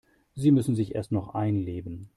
Sie 0.33 0.49
muss 0.49 0.65
sich 0.65 0.95
erst 0.95 1.11
noch 1.11 1.35
einleben. 1.35 2.09